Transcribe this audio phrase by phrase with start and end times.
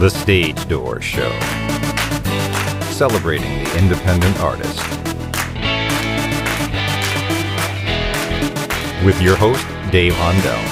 [0.00, 1.30] The Stage Door Show.
[2.90, 4.80] Celebrating the independent artist.
[9.04, 10.64] With your host, Dave Hondell.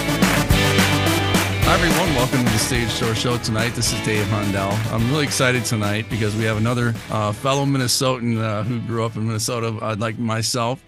[1.67, 2.15] Hi, everyone.
[2.15, 3.75] Welcome to the Stage Door Show tonight.
[3.75, 4.73] This is Dave Hondell.
[4.91, 9.15] I'm really excited tonight because we have another uh, fellow Minnesotan uh, who grew up
[9.17, 10.83] in Minnesota, uh, like myself.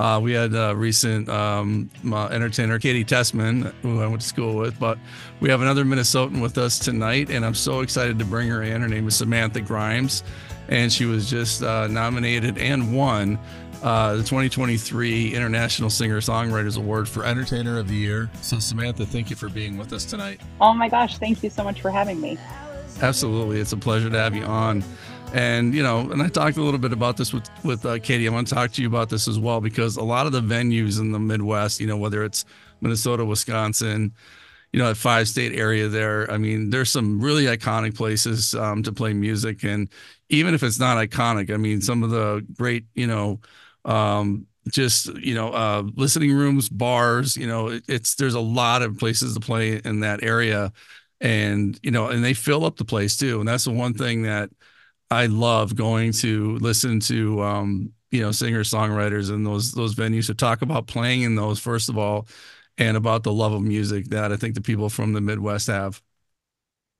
[0.00, 4.56] Uh, we had a recent um, uh, entertainer, Katie Tessman, who I went to school
[4.56, 4.96] with, but
[5.40, 8.80] we have another Minnesotan with us tonight, and I'm so excited to bring her in.
[8.80, 10.22] Her name is Samantha Grimes,
[10.70, 13.38] and she was just uh, nominated and won
[13.82, 18.30] uh, the 2023 International Singer Songwriters Award for Entertainer of the Year.
[18.40, 20.40] So, Samantha, thank you for being with us tonight.
[20.62, 22.38] Oh my gosh, thank you so much for having me.
[23.02, 23.60] Absolutely.
[23.60, 24.82] It's a pleasure to have you on.
[25.32, 28.26] And you know, and I talked a little bit about this with with uh, Katie.
[28.26, 30.40] I want to talk to you about this as well because a lot of the
[30.40, 32.44] venues in the Midwest, you know, whether it's
[32.80, 34.12] Minnesota, Wisconsin,
[34.72, 36.28] you know, that five state area there.
[36.30, 39.88] I mean, there's some really iconic places um, to play music, and
[40.30, 43.40] even if it's not iconic, I mean, some of the great, you know,
[43.84, 47.36] um, just you know, uh, listening rooms, bars.
[47.36, 50.72] You know, it, it's there's a lot of places to play in that area,
[51.20, 53.38] and you know, and they fill up the place too.
[53.38, 54.50] And that's the one thing that
[55.10, 60.26] I love going to listen to um, you know singer songwriters and those those venues
[60.26, 62.28] to talk about playing in those first of all,
[62.78, 66.00] and about the love of music that I think the people from the Midwest have.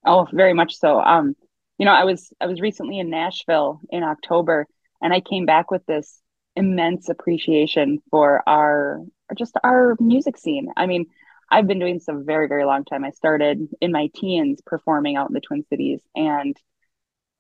[0.05, 1.01] Oh, very much so.
[1.01, 1.35] Um,
[1.79, 4.67] you know, I was I was recently in Nashville in October,
[5.01, 6.21] and I came back with this
[6.57, 9.01] immense appreciation for our
[9.37, 10.69] just our music scene.
[10.77, 11.07] I mean,
[11.51, 13.05] I've been doing this a very very long time.
[13.05, 16.57] I started in my teens performing out in the Twin Cities, and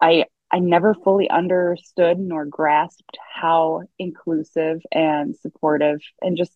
[0.00, 6.52] I I never fully understood nor grasped how inclusive and supportive and just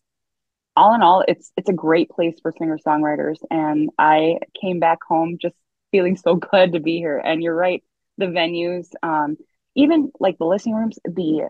[0.75, 4.99] all in all it's it's a great place for singer songwriters and I came back
[5.07, 5.55] home just
[5.91, 7.17] feeling so glad to be here.
[7.17, 7.83] And you're right
[8.17, 9.37] the venues um
[9.75, 11.49] even like the listening rooms the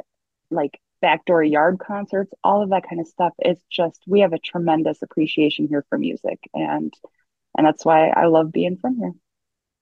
[0.52, 4.40] like backdoor yard concerts all of that kind of stuff it's just we have a
[4.40, 6.40] tremendous appreciation here for music.
[6.54, 6.94] And
[7.58, 9.14] and that's why I love being from here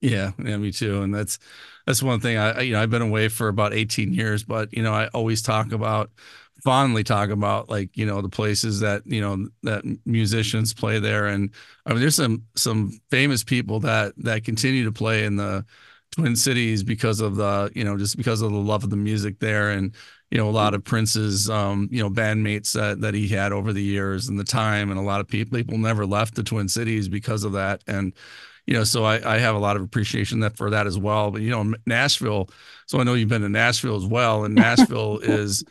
[0.04, 1.02] yeah, yeah, me too.
[1.02, 1.40] And that's
[1.86, 4.84] that's one thing I you know I've been away for about 18 years, but you
[4.84, 6.12] know I always talk about
[6.64, 11.26] fondly talk about like you know the places that you know that musicians play there
[11.28, 11.50] and
[11.86, 15.66] i mean there's some some famous people that that continue to play in the
[16.12, 19.40] twin cities because of the you know just because of the love of the music
[19.40, 19.94] there and
[20.32, 23.74] you know a lot of prince's um you know bandmates that that he had over
[23.74, 26.70] the years and the time and a lot of people people never left the twin
[26.70, 28.14] cities because of that and
[28.66, 31.32] you know, so I, I have a lot of appreciation that for that as well.
[31.32, 32.50] But you know, Nashville.
[32.86, 35.64] So I know you've been to Nashville as well, and Nashville is,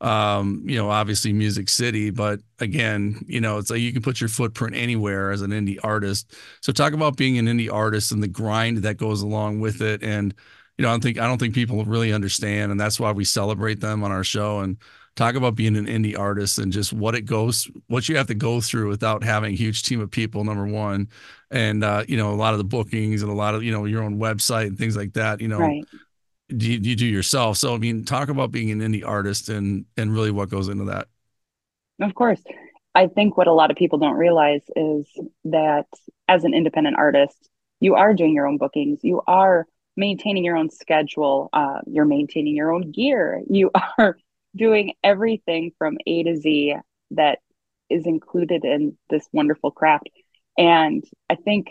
[0.00, 2.10] um, you know, obviously Music City.
[2.10, 5.78] But again, you know, it's like you can put your footprint anywhere as an indie
[5.82, 6.34] artist.
[6.60, 10.02] So talk about being an indie artist and the grind that goes along with it,
[10.02, 10.34] and
[10.78, 13.24] you know, I don't think I don't think people really understand, and that's why we
[13.24, 14.76] celebrate them on our show and
[15.16, 18.34] talk about being an indie artist and just what it goes what you have to
[18.34, 21.08] go through without having a huge team of people number one.
[21.50, 23.84] And uh, you know a lot of the bookings and a lot of you know
[23.86, 25.84] your own website and things like that you know right.
[26.48, 27.56] do, you, do you do yourself.
[27.56, 30.84] So i mean talk about being an indie artist and and really what goes into
[30.84, 31.08] that.
[32.00, 32.42] Of course.
[32.94, 35.06] I think what a lot of people don't realize is
[35.44, 35.86] that
[36.28, 37.48] as an independent artist
[37.80, 39.00] you are doing your own bookings.
[39.02, 39.66] You are
[39.96, 41.48] maintaining your own schedule.
[41.52, 43.42] Uh, you're maintaining your own gear.
[43.48, 44.16] You are
[44.56, 46.76] doing everything from A to Z
[47.12, 47.38] that
[47.88, 50.08] is included in this wonderful craft.
[50.58, 51.70] And I think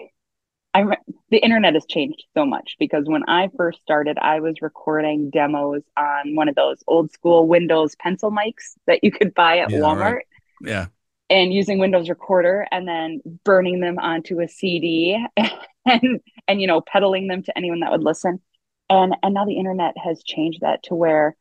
[0.76, 0.98] I
[1.30, 5.84] the internet has changed so much because when I first started, I was recording demos
[5.96, 9.80] on one of those old school Windows pencil mics that you could buy at yeah,
[9.80, 10.16] Walmart.
[10.16, 10.26] Right.
[10.62, 10.86] Yeah.
[11.30, 15.18] And using Windows Recorder and then burning them onto a CD
[15.86, 18.42] and and you know peddling them to anyone that would listen.
[18.90, 21.38] And and now the internet has changed that to where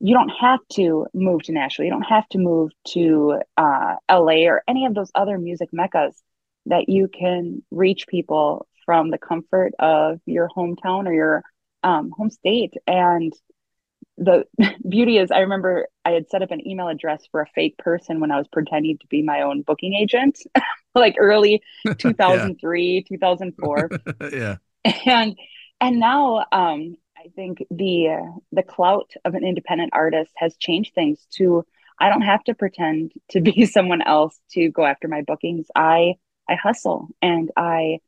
[0.00, 1.84] you don't have to move to Nashville.
[1.84, 6.14] You don't have to move to uh, LA or any of those other music meccas
[6.66, 11.42] that you can reach people from the comfort of your hometown or your
[11.82, 12.74] um, home state.
[12.86, 13.32] And
[14.16, 14.44] the
[14.88, 18.20] beauty is, I remember I had set up an email address for a fake person
[18.20, 20.38] when I was pretending to be my own booking agent,
[20.94, 21.62] like early
[21.98, 23.90] 2003, 2004.
[24.32, 24.56] yeah.
[25.06, 25.36] And
[25.80, 26.96] and now um,
[27.28, 31.66] I think the the clout of an independent artist has changed things to
[32.00, 35.66] I don't have to pretend to be someone else to go after my bookings.
[35.74, 36.14] I
[36.48, 37.98] I hustle and I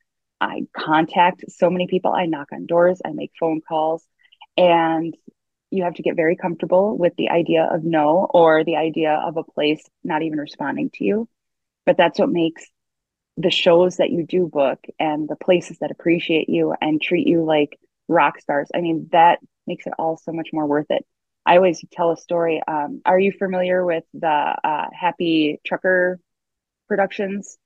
[0.40, 2.12] I contact so many people.
[2.12, 4.02] I knock on doors, I make phone calls,
[4.56, 5.14] and
[5.70, 9.36] you have to get very comfortable with the idea of no or the idea of
[9.36, 11.28] a place not even responding to you.
[11.84, 12.64] But that's what makes
[13.36, 17.44] the shows that you do book and the places that appreciate you and treat you
[17.44, 17.78] like
[18.10, 18.68] rock stars.
[18.74, 21.06] I mean, that makes it all so much more worth it.
[21.46, 22.60] I always tell a story.
[22.66, 26.20] Um, are you familiar with the uh, Happy Trucker
[26.88, 27.56] Productions?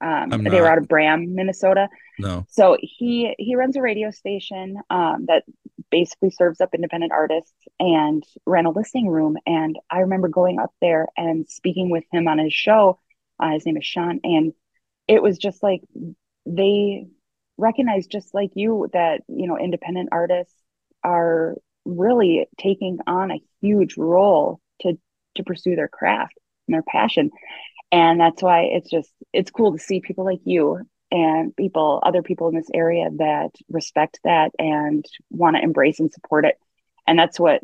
[0.00, 1.88] Um, they were out of Braham, Minnesota.
[2.18, 2.46] No.
[2.48, 5.44] So he he runs a radio station um, that
[5.90, 9.36] basically serves up independent artists and ran a listening room.
[9.46, 12.98] And I remember going up there and speaking with him on his show.
[13.38, 14.54] Uh, his name is Sean, and
[15.06, 15.82] it was just like
[16.46, 17.06] they
[17.60, 20.54] recognize just like you that you know independent artists
[21.02, 24.98] are really taking on a huge role to
[25.36, 26.34] to pursue their craft
[26.66, 27.30] and their passion.
[27.92, 30.80] And that's why it's just it's cool to see people like you
[31.10, 36.12] and people other people in this area that respect that and want to embrace and
[36.12, 36.56] support it.
[37.06, 37.62] And that's what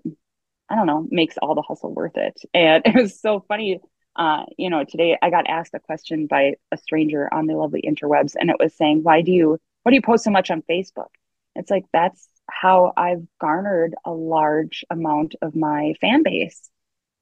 [0.68, 2.40] i don't know makes all the hustle worth it.
[2.54, 3.80] And it was so funny
[4.16, 7.82] uh, you know, today I got asked a question by a stranger on the lovely
[7.82, 10.64] interwebs, and it was saying, "Why do you why do you post so much on
[10.68, 11.10] Facebook?"
[11.54, 16.68] It's like that's how I've garnered a large amount of my fan base,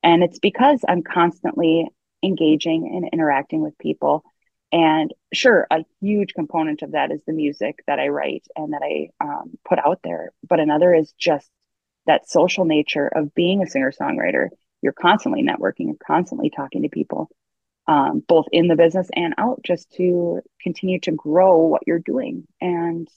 [0.03, 1.87] and it's because I'm constantly
[2.23, 4.25] engaging and interacting with people.
[4.73, 8.83] And sure, a huge component of that is the music that I write and that
[8.83, 11.51] I um, put out there, but another is just
[12.07, 14.49] that social nature of being a singer songwriter
[14.85, 17.31] you're constantly networking, you're constantly talking to people,
[17.87, 22.47] um, both in the business and out, just to continue to grow what you're doing.
[22.61, 23.09] And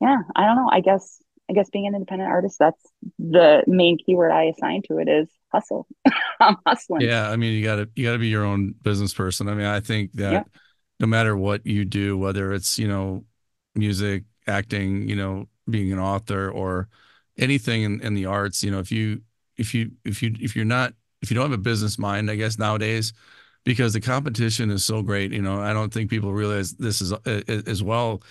[0.00, 0.68] yeah, I don't know.
[0.70, 2.80] I guess I guess being an independent artist, that's
[3.18, 5.86] the main keyword I assign to it is hustle.
[6.40, 7.02] I'm hustling.
[7.02, 9.48] Yeah, I mean, you gotta you gotta be your own business person.
[9.48, 10.42] I mean, I think that yeah.
[10.98, 13.24] no matter what you do, whether it's you know
[13.74, 16.88] music, acting, you know, being an author, or
[17.38, 19.20] anything in, in the arts, you know, if you
[19.56, 22.36] if you if you if you're not if you don't have a business mind, I
[22.36, 23.12] guess nowadays,
[23.64, 25.32] because the competition is so great.
[25.32, 28.22] You know, I don't think people realize this is as well.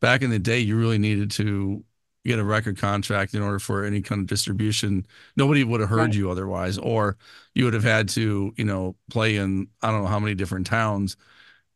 [0.00, 1.84] Back in the day, you really needed to
[2.24, 5.06] get a record contract in order for any kind of distribution.
[5.36, 6.14] Nobody would have heard right.
[6.14, 7.16] you otherwise, or
[7.54, 10.66] you would have had to, you know, play in I don't know how many different
[10.66, 11.16] towns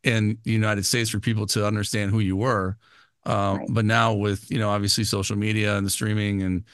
[0.03, 2.77] in the United States for people to understand who you were.
[3.27, 3.67] Uh, right.
[3.71, 6.65] But now with you know obviously social media and the streaming and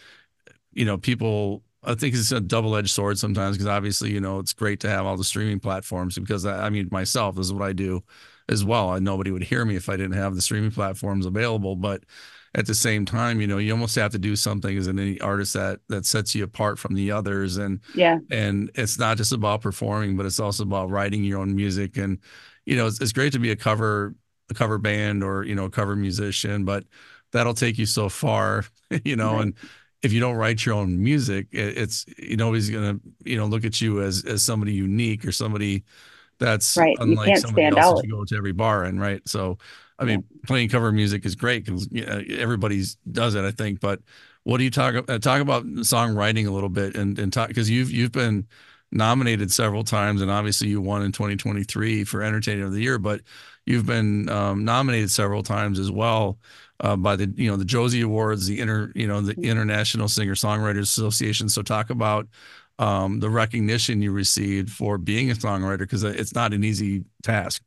[0.73, 4.39] you know people I think it's a double edged sword sometimes because obviously, you know,
[4.39, 7.53] it's great to have all the streaming platforms because I, I, mean, myself, this is
[7.53, 8.03] what I do
[8.49, 8.93] as well.
[8.93, 11.77] And nobody would hear me if I didn't have the streaming platforms available.
[11.77, 12.05] But
[12.55, 15.55] at the same time, you know, you almost have to do something as an artist
[15.55, 17.57] that that sets you apart from the others.
[17.57, 21.55] And yeah, and it's not just about performing, but it's also about writing your own
[21.55, 21.97] music.
[21.97, 22.19] And
[22.67, 24.15] you know, it's, it's great to be a cover
[24.51, 26.85] a cover band or you know a cover musician, but
[27.33, 28.65] that'll take you so far,
[29.05, 29.43] you know, right.
[29.43, 29.55] and
[30.03, 33.65] if you don't write your own music, it's you know he's gonna you know look
[33.65, 35.85] at you as as somebody unique or somebody
[36.39, 36.97] that's right.
[37.01, 37.97] unlike somebody else out.
[37.97, 39.21] that you go to every bar and right.
[39.29, 39.59] So
[39.99, 40.41] I mean, yeah.
[40.47, 43.81] playing cover music is great because you know, everybody's does it, I think.
[43.81, 44.01] But
[44.45, 47.69] what do you talk uh, talk about songwriting a little bit and and talk because
[47.69, 48.47] you've you've been
[48.93, 53.21] nominated several times and obviously you won in 2023 for Entertainer of the Year, but
[53.67, 56.39] you've been um, nominated several times as well
[56.81, 60.35] uh, by the you know the Josie Awards, the inter you know the International Singer
[60.35, 61.49] Songwriters Association.
[61.49, 62.27] So talk about
[62.79, 67.63] um, the recognition you received for being a songwriter because it's not an easy task.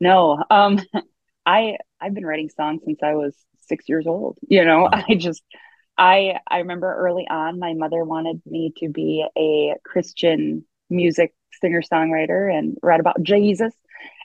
[0.00, 0.80] No, um,
[1.46, 4.38] I I've been writing songs since I was six years old.
[4.48, 5.42] You know, I just
[5.96, 11.82] I I remember early on my mother wanted me to be a Christian music singer
[11.82, 13.72] songwriter and write about Jesus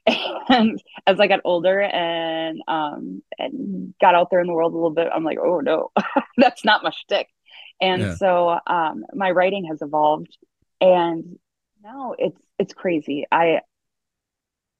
[0.50, 4.76] and as I got older and um and got out there in the world a
[4.76, 5.92] little bit, I'm like, oh no,
[6.38, 7.28] that's not my shtick.
[7.82, 8.16] And yeah.
[8.16, 10.38] so um my writing has evolved
[10.82, 11.38] and
[11.84, 13.26] now it's it's crazy.
[13.32, 13.62] I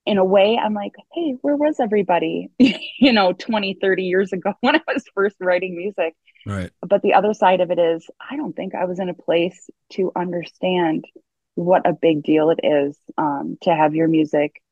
[0.10, 4.54] in a way I'm like, hey, where was everybody, you know, 20, 30 years ago
[4.62, 6.16] when I was first writing music?
[6.48, 6.72] Right.
[6.82, 9.70] But the other side of it is I don't think I was in a place
[9.92, 11.06] to understand
[11.54, 14.64] what a big deal it is um, to have your music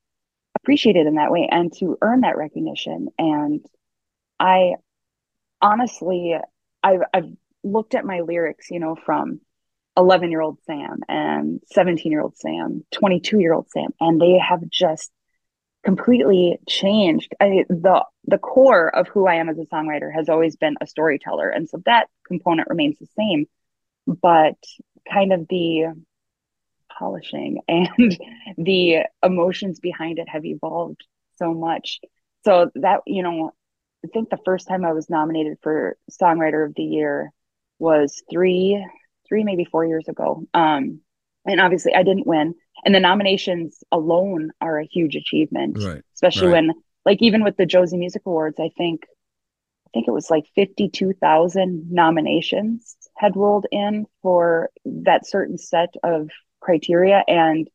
[0.55, 3.09] appreciated in that way and to earn that recognition.
[3.19, 3.63] And
[4.39, 4.73] I
[5.61, 6.35] honestly,
[6.81, 7.29] I've, I've
[7.63, 9.41] looked at my lyrics, you know, from
[9.97, 14.39] 11 year old Sam and 17 year old Sam, 22 year old Sam, and they
[14.39, 15.11] have just
[15.87, 17.33] completely changed.
[17.39, 20.85] I, the the core of who I am as a songwriter has always been a
[20.85, 23.45] storyteller, and so that component remains the same.
[24.05, 24.57] But
[25.09, 25.93] kind of the
[26.91, 28.19] polishing and
[28.57, 31.05] the emotions behind it have evolved
[31.37, 32.01] so much
[32.43, 33.51] so that you know
[34.03, 37.31] i think the first time i was nominated for songwriter of the year
[37.77, 38.83] was three
[39.27, 41.01] three maybe four years ago um
[41.47, 42.53] and obviously I didn't win.
[42.85, 46.03] And the nominations alone are a huge achievement, Right.
[46.13, 46.65] especially right.
[46.65, 46.73] when,
[47.05, 49.01] like, even with the Josie Music Awards, I think,
[49.87, 55.95] I think it was like fifty-two thousand nominations had rolled in for that certain set
[56.03, 57.67] of criteria, and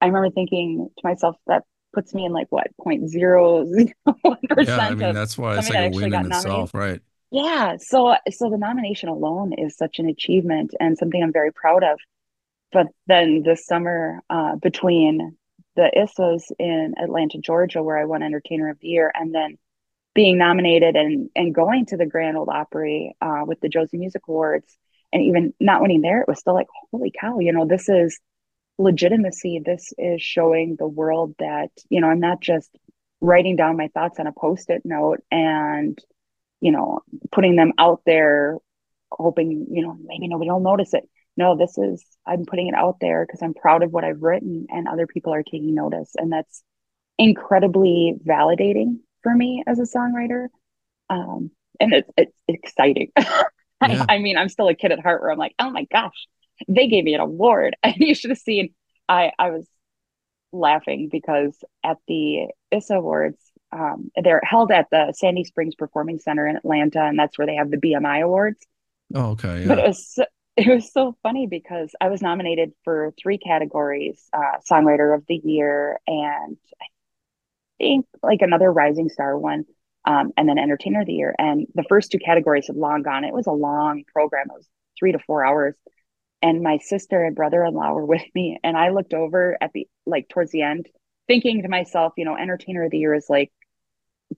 [0.00, 1.62] I remember thinking to myself, that
[1.94, 5.56] puts me in like what point zero zero one Yeah, I percent mean that's why
[5.56, 7.00] it's like a win in itself, right?
[7.30, 11.82] Yeah, so so the nomination alone is such an achievement and something I'm very proud
[11.84, 11.98] of.
[12.76, 15.34] But then this summer, uh, between
[15.76, 19.56] the ISSAs in Atlanta, Georgia, where I won Entertainer of the Year, and then
[20.14, 24.20] being nominated and and going to the Grand Ole Opry uh, with the Josie Music
[24.28, 24.76] Awards,
[25.10, 28.20] and even not winning there, it was still like, holy cow, you know, this is
[28.76, 29.62] legitimacy.
[29.64, 32.68] This is showing the world that, you know, I'm not just
[33.22, 35.98] writing down my thoughts on a post-it note and
[36.60, 37.00] you know,
[37.32, 38.58] putting them out there,
[39.10, 41.08] hoping, you know, maybe nobody will notice it.
[41.36, 44.66] No, this is, I'm putting it out there because I'm proud of what I've written
[44.70, 46.12] and other people are taking notice.
[46.16, 46.62] And that's
[47.18, 50.46] incredibly validating for me as a songwriter.
[51.10, 53.12] Um, and it's, it's exciting.
[53.86, 54.06] Yeah.
[54.08, 56.26] I, I mean, I'm still a kid at heart where I'm like, oh my gosh,
[56.66, 57.76] they gave me an award.
[57.82, 58.74] And you should have seen,
[59.06, 59.68] I, I was
[60.50, 63.38] laughing because at the ISSA Awards,
[63.72, 67.56] um, they're held at the Sandy Springs Performing Center in Atlanta, and that's where they
[67.56, 68.66] have the BMI Awards.
[69.14, 69.66] Oh, okay.
[69.66, 70.18] But it was
[70.58, 75.36] it was so funny because I was nominated for three categories: uh, Songwriter of the
[75.36, 76.86] Year, and I
[77.78, 79.66] think like another Rising Star one,
[80.06, 81.34] um, and then Entertainer of the Year.
[81.38, 83.24] And the first two categories had long gone.
[83.24, 84.66] It was a long program; it was
[84.98, 85.76] three to four hours.
[86.40, 90.28] And my sister and brother-in-law were with me, and I looked over at the like
[90.30, 90.88] towards the end,
[91.26, 93.52] thinking to myself, you know, Entertainer of the Year is like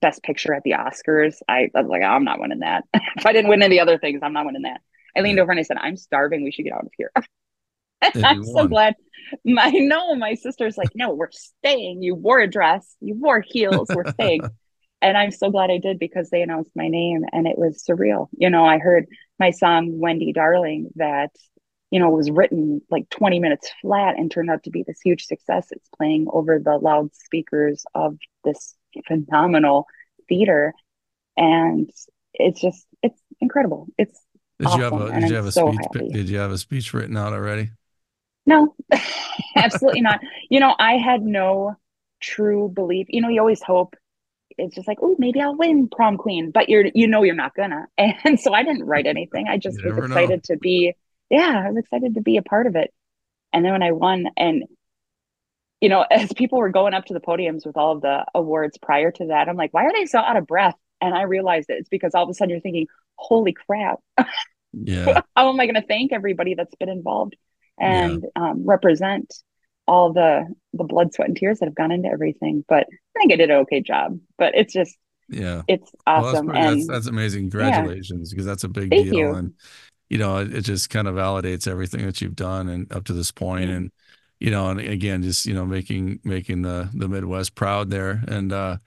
[0.00, 1.36] best picture at the Oscars.
[1.48, 2.84] I, I was like, I'm not winning that.
[2.94, 4.80] if I didn't win any other things, I'm not winning that.
[5.16, 6.44] I leaned over and I said, I'm starving.
[6.44, 7.12] We should get out of here.
[8.24, 8.68] I'm so won.
[8.68, 8.94] glad.
[9.44, 12.02] My no, my sister's like, no, we're staying.
[12.02, 14.42] You wore a dress, you wore heels, we're staying.
[15.02, 18.28] and I'm so glad I did because they announced my name and it was surreal.
[18.36, 19.06] You know, I heard
[19.38, 21.30] my song Wendy Darling that,
[21.90, 25.24] you know, was written like 20 minutes flat and turned out to be this huge
[25.26, 25.68] success.
[25.70, 28.74] It's playing over the loudspeakers of this
[29.06, 29.86] phenomenal
[30.28, 30.74] theater.
[31.36, 31.90] And
[32.34, 33.88] it's just it's incredible.
[33.98, 34.20] It's
[34.58, 36.08] Did you have a did you I'm have a so speech happy.
[36.10, 37.70] did you have a speech written out already?
[38.46, 38.74] No,
[39.56, 40.20] absolutely not.
[40.50, 41.76] You know, I had no
[42.20, 43.06] true belief.
[43.10, 43.94] You know, you always hope
[44.56, 47.54] it's just like, oh, maybe I'll win prom queen, but you're you know you're not
[47.54, 47.86] gonna.
[47.98, 49.46] And so I didn't write anything.
[49.48, 50.16] I just was never know.
[50.16, 50.94] excited to be,
[51.30, 52.92] yeah, I was excited to be a part of it.
[53.52, 54.64] And then when I won, and
[55.80, 58.78] you know, as people were going up to the podiums with all of the awards
[58.78, 60.74] prior to that, I'm like, why are they so out of breath?
[61.00, 62.86] And I realized that it's because all of a sudden you're thinking,
[63.16, 64.00] holy crap,
[64.72, 65.22] Yeah.
[65.36, 67.36] how am I going to thank everybody that's been involved
[67.80, 69.32] and um, represent
[69.86, 72.64] all the the blood, sweat, and tears that have gone into everything?
[72.68, 72.86] But
[73.16, 74.18] I think I did an okay job.
[74.36, 74.96] But it's just
[75.28, 75.62] Yeah.
[75.68, 77.42] it's Well, that's, awesome, and that's that's amazing.
[77.50, 79.32] Congratulations, because that's a big Thank deal, you.
[79.34, 79.54] and
[80.08, 83.12] you know it, it just kind of validates everything that you've done and up to
[83.12, 83.76] this point, Yeah.
[83.76, 83.92] and
[84.40, 88.52] you know, and again, just you know, making making the the Midwest proud there, and
[88.52, 88.78] uh,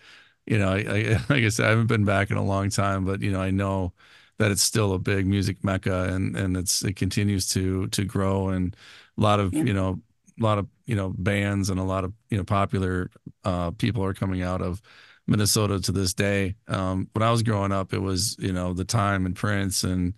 [0.45, 3.05] you know, I, I like I said, I haven't been back in a long time,
[3.05, 3.93] but you know, I know
[4.37, 8.49] that it's still a big music mecca, and and it's it continues to to grow,
[8.49, 8.75] and
[9.17, 9.63] a lot of Yeah.
[9.63, 10.01] you know,
[10.39, 13.09] a lot of you know bands and a lot of you know popular
[13.43, 14.81] uh, people are coming out of
[15.27, 16.55] Minnesota to this day.
[16.67, 20.13] Um, when I was growing up, it was you know the Time and Prince and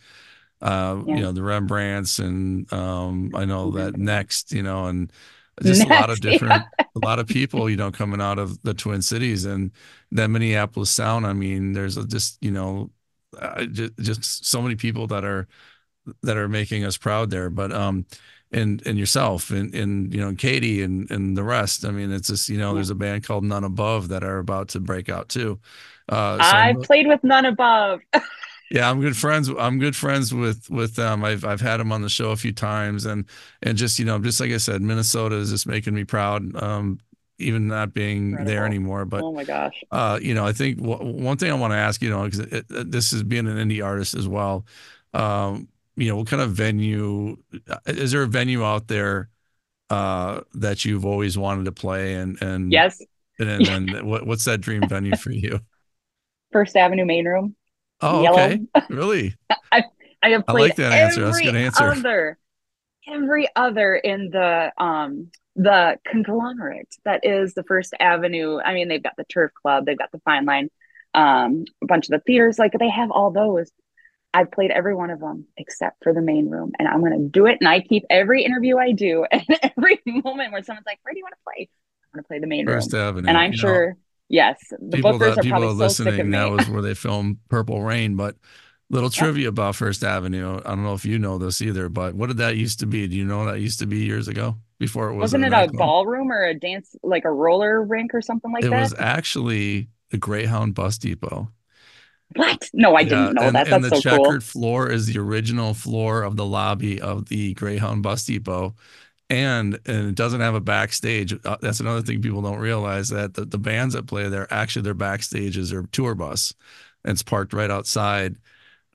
[0.62, 1.15] uh, Yeah.
[1.15, 5.12] you know the Rembrandts and um, I know that Next, you know, and
[5.62, 6.31] just a lot of Next, yeah.
[6.31, 9.72] different, a lot of people, you know, coming out of the Twin Cities and
[10.12, 11.25] that Minneapolis sound.
[11.25, 12.91] I mean, there's a, just you know,
[13.39, 15.48] uh, just, just so many people that are
[16.24, 17.50] that are making us proud there.
[17.50, 18.05] But um,
[18.51, 21.86] and and yourself and and you know Katie and and the rest.
[21.86, 22.74] I mean, it's just you know, Yeah.
[22.74, 25.60] there's a band called None Above that are about to break out too.
[26.10, 28.01] Uh, so I played with none above.
[28.70, 29.50] yeah, I'm good friends.
[29.50, 31.24] I'm good friends with with them.
[31.24, 33.25] I've I've had them on the show a few times, and
[33.62, 36.55] and just you know, just like I said, Minnesota is just making me proud.
[36.62, 37.00] Um,
[37.39, 39.84] even not being there anymore, but oh my gosh.
[39.91, 42.63] uh, you know, I think w- one thing I want to ask, you know, because
[42.70, 44.65] this is being an indie artist as well.
[45.13, 47.38] Um, you know, what kind of venue
[47.86, 49.29] is there a venue out there
[49.89, 53.01] uh, that you've always wanted to play, and and Yes,
[53.39, 55.60] and, and then what what's that dream venue for you?
[56.51, 57.55] First Avenue main room.
[58.03, 58.38] Oh, Yellow.
[58.43, 59.36] okay, really?
[59.72, 59.83] I
[60.22, 61.22] I have I played like that answer.
[61.22, 61.83] That's a every good answer.
[61.86, 62.38] other,
[63.07, 68.60] every other in the um the conglomerate that is the First Avenue.
[68.60, 70.69] I mean, they've got the Turf Club, they've got the Fine Line,
[71.13, 72.60] um, a bunch of the theaters.
[72.60, 73.72] Like they have all those.
[74.33, 77.29] I've played every one of them except for the main room, and I'm going to
[77.29, 77.57] do it.
[77.62, 79.45] And I keep every interview I do, and
[79.77, 81.69] every moment where someone's like, "Where do you want to play?"
[82.13, 83.29] I'm going to play the main First room, Avenue.
[83.29, 83.98] and I'm you know, sure,
[84.33, 86.69] yes, the people bookers that are people probably are so sick of listening, that was
[86.69, 88.15] where they filmed Purple Rain.
[88.15, 88.35] But
[88.89, 90.57] little trivia about First Avenue.
[90.65, 93.07] I don't know if you know this either, but what did that used to be?
[93.07, 95.21] Do you know what that used to be years ago before it was?
[95.21, 95.77] Wasn't it a nightclub?
[95.77, 98.77] ballroom or a dance, like a roller rink or something like It that?
[98.77, 101.51] It was actually the Greyhound Bus Depot.
[102.35, 102.69] what?
[102.73, 103.69] No, I Yeah, didn't know and, that.
[103.69, 104.31] and That's the so cool.
[104.31, 108.75] checkered floor is the original floor of the lobby of the Greyhound Bus Depot.
[109.33, 111.33] And and it doesn't have a backstage.
[111.43, 114.83] Uh, that's another thing people don't realize that the, the bands that play there actually
[114.83, 116.53] their backstage is their tour bus,
[117.03, 118.35] and it's parked right outside.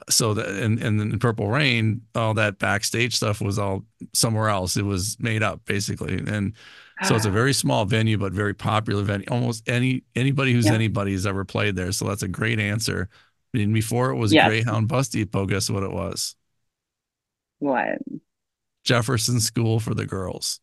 [0.08, 4.76] So that and and in Purple Rain, all that backstage stuff was all somewhere else.
[4.76, 6.52] It was made up basically, and
[7.02, 9.26] so it's a very small venue, but very popular venue.
[9.28, 10.74] Almost any anybody who's Yeah.
[10.74, 11.90] anybody has ever played there.
[11.90, 13.08] So that's a great answer.
[13.54, 14.46] I mean, before it was Yes.
[14.46, 16.36] Greyhound Bus Depot, guess what it was?
[17.58, 17.98] what?
[18.88, 20.60] Jefferson School for the Girls.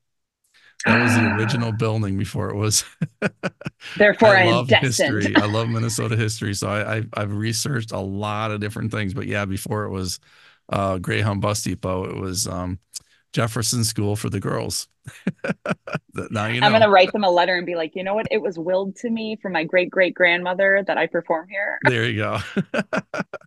[0.83, 2.83] That was the original building before it was.
[3.97, 5.35] Therefore, I, I love history.
[5.35, 9.13] I love Minnesota history, so I, I I've researched a lot of different things.
[9.13, 10.19] But yeah, before it was
[10.69, 12.79] uh, Greyhound Bus Depot, it was um,
[13.31, 14.87] Jefferson School for the Girls.
[16.31, 16.67] Now you know.
[16.67, 18.25] I'm gonna write them a letter and be like, you know what?
[18.31, 21.77] It was willed to me from my great great grandmother that I perform here.
[21.83, 22.39] There you go.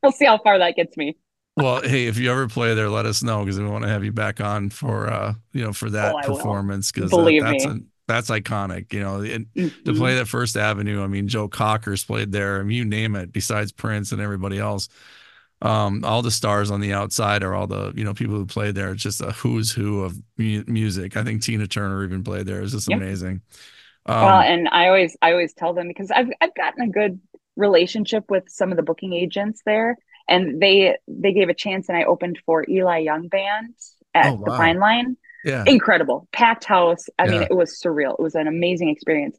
[0.03, 1.17] We'll see how far that gets me.
[1.59, 4.05] Well, hey, if you ever play there, let us know because we want to have
[4.05, 7.65] you back on for uh, you know, for that Oh, performance because Believe that's me.
[7.65, 8.93] a, that's iconic.
[8.93, 9.47] You know, and
[9.85, 9.95] to Mhm.
[9.95, 12.61] play that First Avenue, I mean, Joe Cockers played there.
[12.61, 13.33] I mean, you name it.
[13.33, 14.89] Besides Prince and everybody else,
[15.63, 18.75] um, all the stars on the outside are all the you know people who played
[18.77, 18.93] there.
[18.93, 21.17] It's just a who's who of mu- music.
[21.17, 22.63] I think Tina Turner even played there.
[22.63, 23.03] It's just Yep.
[23.03, 23.43] amazing.
[24.07, 27.21] Um, well, and I always I always tell them because I've I've gotten a good
[27.57, 29.97] relationship with some of the booking agents there,
[30.29, 33.75] and they they gave a chance, and I opened for Eli Young Band
[34.15, 34.57] at Oh, the wow.
[34.57, 35.17] Fine Line.
[35.45, 36.29] yeah, incredible.
[36.33, 37.07] Packed house.
[37.19, 38.13] I mean it was surreal.
[38.19, 39.37] It was an amazing experience.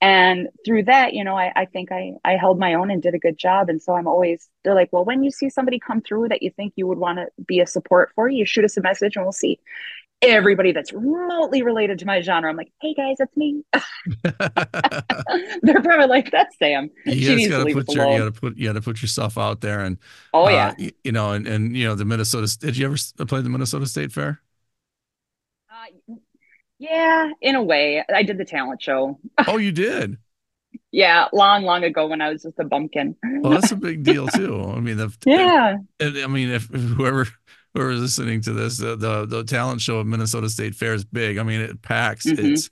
[0.00, 3.14] And through that you know I, I think I, I held my own and did
[3.14, 3.68] a good job.
[3.70, 6.50] And so i'm always they're like well when you see somebody come through that you
[6.50, 9.24] think you would want to be a support for you shoot us a message and
[9.24, 9.58] we'll see
[10.30, 13.62] everybody that's remotely related to my genre i'm like hey guys that's me
[15.62, 18.80] they're probably like that's sam you she gotta put your you gotta put you gotta
[18.80, 19.98] put yourself out there and
[20.32, 22.56] oh uh, yeah y- you know and and you know the Minnesota.
[22.58, 24.40] Did you ever play the Minnesota State Fair?
[25.70, 26.14] uh,
[26.78, 30.18] yeah in a way i did the talent show Oh, you did.
[30.90, 34.28] yeah long long ago when i was just a bumpkin Well, that's a big deal
[34.28, 34.60] too.
[34.74, 37.28] I mean, the, yeah I mean, if, if whoever
[37.74, 41.38] whoever's listening to this, the, the the talent show of Minnesota State Fair is big.
[41.38, 42.26] I mean, it packs.
[42.26, 42.38] Mhm.
[42.52, 42.70] It's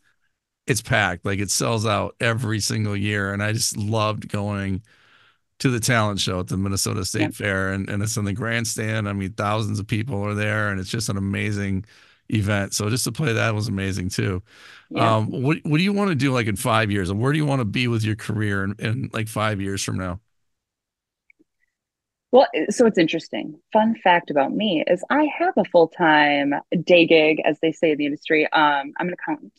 [0.66, 1.24] it's packed.
[1.26, 4.82] Like it sells out every single year, and I just loved going
[5.60, 7.28] to the talent show at the Minnesota State Yeah.
[7.30, 9.08] Fair, and and it's in the grandstand.
[9.08, 11.84] I mean, thousands of people are there, and it's just an amazing
[12.30, 12.74] event.
[12.74, 14.42] So just to play that was amazing too.
[14.90, 17.32] yeah Um, what what do you want to do like in five years, and where
[17.32, 20.20] do you want to be with your career in, in like five years from now?
[22.32, 23.60] Well, so it's interesting.
[23.72, 27.98] Fun fact about me is I have a full-time day gig, as they say in
[27.98, 28.44] the industry.
[28.50, 29.52] Um, I'm an accountant.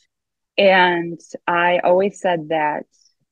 [0.58, 2.86] And I always said that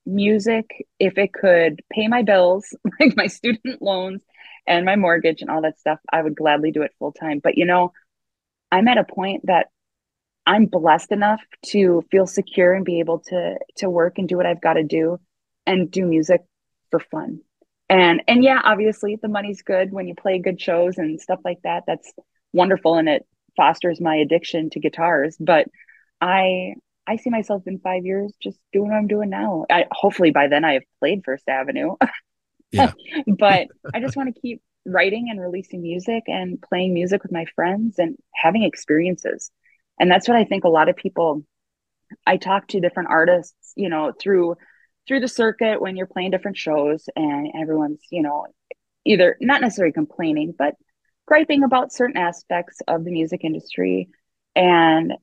[0.06, 4.24] music, if it could pay my bills, like my student loans
[4.68, 7.40] and my mortgage and all that stuff, I would gladly do it full time.
[7.44, 7.94] But you know,
[8.72, 9.68] I'm at a point that
[10.46, 14.46] I'm blessed enough to feel secure and be able to to work and do what
[14.46, 15.20] I've got to do
[15.66, 16.42] and do music
[16.92, 17.42] for fun.
[17.92, 21.60] And and yeah, obviously the money's good when you play good shows and stuff like
[21.64, 21.84] that.
[21.86, 22.14] That's
[22.54, 23.28] wonderful and it
[23.58, 25.36] fosters my addiction to guitars.
[25.38, 25.68] But
[26.22, 26.76] I
[27.06, 29.66] I see myself in five years just doing what I'm doing now.
[29.70, 31.96] I hopefully by then I have played First Avenue.
[32.74, 32.94] Yeah.
[33.28, 37.44] but I just want to keep writing and releasing music and playing music with my
[37.54, 39.52] friends and having experiences.
[40.00, 41.44] And that's what I think a lot of people
[42.26, 44.56] I talk to different artists, you know, through
[45.08, 48.48] through the circuit when you're playing different shows and everyone's, you know,
[49.06, 50.76] either not necessarily complaining, but
[51.26, 54.10] griping about certain aspects of the music industry.
[54.56, 55.14] And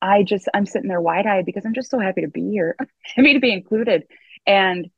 [0.00, 3.34] I just I'm sitting there wide-eyed because I'm just so happy to be here, happy
[3.34, 4.04] to be included.
[4.46, 4.90] And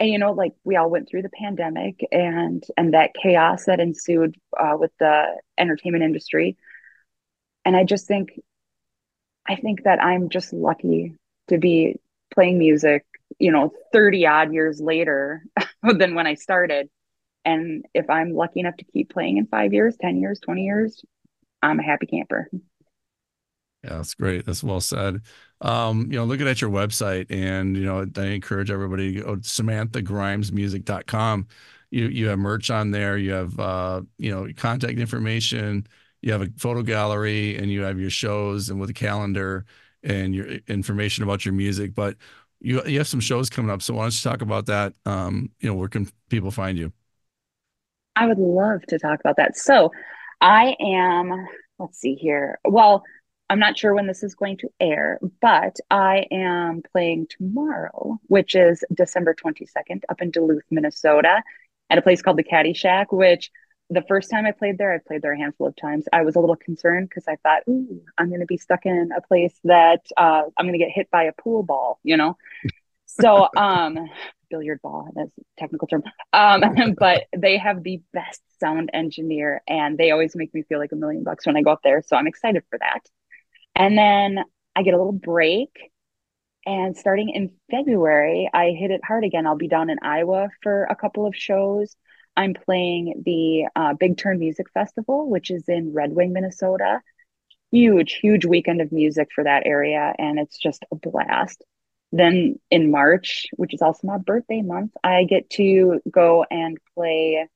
[0.00, 3.80] and you know, like we all went through the pandemic and and that chaos that
[3.80, 6.56] ensued uh, with the entertainment industry.
[7.64, 8.40] And I just think
[9.46, 11.16] I think that I'm just lucky
[11.48, 11.96] to be
[12.32, 13.04] playing music,
[13.38, 15.44] you know, 30 odd years later
[15.82, 16.88] than when I started.
[17.44, 21.04] And if I'm lucky enough to keep playing in five years, 10 years, 20 years,
[21.62, 22.48] I'm a happy camper.
[23.84, 24.46] Yeah, that's great.
[24.46, 25.20] That's well said.
[25.60, 29.34] Um, you know, looking at your website and, you know, I encourage everybody to go
[29.36, 31.46] to samanthagrimesmusic.com.
[31.90, 33.18] You, you have merch on there.
[33.18, 35.86] You have, uh, you know, contact information.
[36.22, 39.66] You have a photo gallery and you have your shows and with a calendar
[40.02, 41.94] and your information about your music.
[41.94, 42.16] But
[42.64, 43.82] you, you have some shows coming up.
[43.82, 44.94] So why don't you talk about that?
[45.04, 46.92] Um, you know, where can people find you?
[48.16, 49.56] I would love to talk about that.
[49.56, 49.90] So
[50.40, 51.46] I am,
[51.78, 52.58] let's see here.
[52.64, 53.04] Well,
[53.50, 58.54] I'm not sure when this is going to air, but I am playing tomorrow, which
[58.54, 61.42] is December 22nd, up in Duluth, Minnesota,
[61.90, 63.50] at a place called the Caddy Shack, which
[63.90, 66.06] the first time I played there, I played there a handful of times.
[66.12, 69.10] I was a little concerned because I thought, ooh, I'm going to be stuck in
[69.16, 72.36] a place that uh, I'm going to get hit by a pool ball, you know?
[73.06, 74.08] So, um,
[74.50, 76.02] billiard ball, that's a technical term.
[76.32, 76.62] Um,
[76.98, 80.96] but they have the best sound engineer and they always make me feel like a
[80.96, 82.02] million bucks when I go up there.
[82.04, 83.08] So I'm excited for that.
[83.76, 84.44] And then
[84.74, 85.90] I get a little break.
[86.66, 89.46] And starting in February, I hit it hard again.
[89.46, 91.94] I'll be down in Iowa for a couple of shows.
[92.36, 97.00] I'm playing the uh, Big Turn Music Festival, which is in Red Wing, Minnesota.
[97.70, 100.14] Huge, huge weekend of music for that area.
[100.18, 101.64] And it's just a blast.
[102.12, 107.48] Then in March, which is also my birthday month, I get to go and play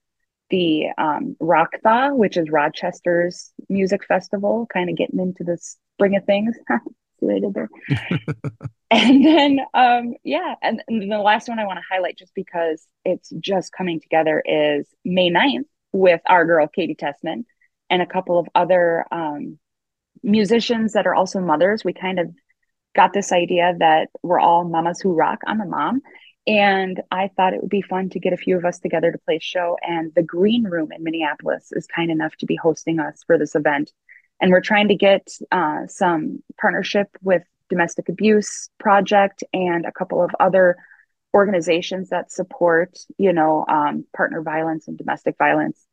[0.51, 6.17] the um, Rock Thaw, which is Rochester's music festival, kind of getting into the spring
[6.17, 6.57] of things.
[7.21, 7.69] See what I did there.
[8.91, 12.87] and then, um, yeah, and, and the last one I want to highlight, just because
[13.05, 17.45] it's just coming together, is May 9th with our girl Katie Tessman
[17.91, 19.59] and a couple of other um,
[20.23, 21.85] musicians that are also mothers.
[21.85, 22.35] We kind of
[22.95, 25.41] got this idea that we're all mamas who rock.
[25.47, 26.03] I'm a mom.
[26.47, 29.19] And I thought it would be fun to get a few of us together to
[29.19, 29.77] play a show.
[29.83, 33.55] And the Green Room in Minneapolis is kind enough to be hosting us for this
[33.55, 33.93] event.
[34.41, 40.23] And we're trying to get uh, some partnership with Domestic Abuse Project and a couple
[40.23, 40.77] of other
[41.35, 45.85] organizations that support, you know, um, partner violence and domestic violence.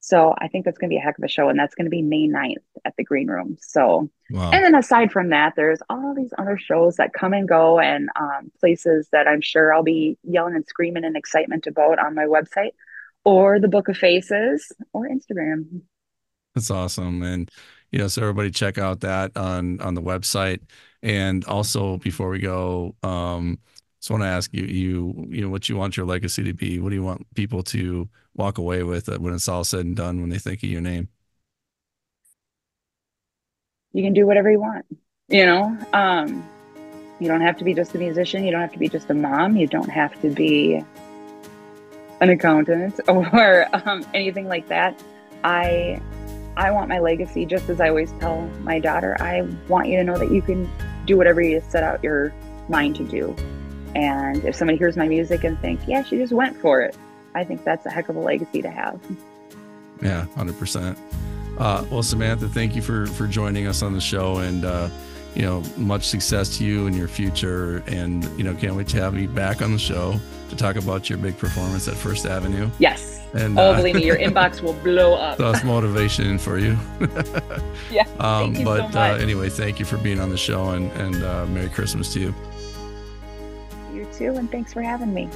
[0.00, 1.86] So I think that's going to be a heck of a show, and that's going
[1.86, 3.56] to be May 9th at the Green Room.
[3.60, 4.52] So, wow.
[4.52, 8.08] and then aside from that, there's all these other shows that come and go, and
[8.14, 12.26] um, places that I'm sure I'll be yelling and screaming in excitement about on my
[12.26, 12.70] website,
[13.24, 15.80] or the Book of Faces, or Instagram.
[16.54, 17.50] That's awesome, and
[17.96, 20.60] you know, so everybody check out that on on the website,
[21.02, 23.58] and also before we go, um,
[24.02, 26.78] just want to ask you, you, you know, what you want your legacy to be.
[26.78, 30.20] What do you want people to walk away with when it's all said and done
[30.20, 31.08] when they think of your name?
[33.94, 34.84] You can do whatever you want.
[35.28, 36.46] You know, um,
[37.18, 38.44] you don't have to be just a musician.
[38.44, 39.56] You don't have to be just a mom.
[39.56, 40.84] You don't have to be
[42.20, 45.02] an accountant or um, anything like that.
[45.44, 46.02] I
[46.56, 50.04] I want my legacy, just as I always tell my daughter, I want you to
[50.04, 50.70] know that you can
[51.04, 52.32] do whatever you set out your
[52.68, 53.36] mind to do.
[53.94, 56.96] And if somebody hears my music and think, yeah, she just went for it,
[57.34, 59.00] I think that's a heck of a legacy to have.
[60.02, 60.98] Yeah, hundred uh, percent.
[61.58, 64.88] Well, Samantha, thank you for for joining us on the show, and uh,
[65.34, 67.82] you know, much success to you in your future.
[67.86, 71.08] And you know, can't wait to have you back on the show to talk about
[71.08, 72.70] your big performance at First Avenue.
[72.78, 73.20] Yes.
[73.34, 75.38] And oh, uh, believe me, your inbox will blow up.
[75.38, 76.76] That's motivation for you.
[77.90, 78.04] yeah.
[78.18, 81.22] Um, you but so uh, anyway, thank you for being on the show, and and
[81.22, 82.34] uh, Merry Christmas to you.
[83.92, 85.28] You too, and thanks for having me.